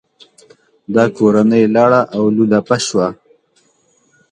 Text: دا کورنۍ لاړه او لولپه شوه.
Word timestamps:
دا 0.95 1.03
کورنۍ 1.17 1.63
لاړه 1.75 2.01
او 2.15 2.23
لولپه 2.35 2.77
شوه. 2.87 3.07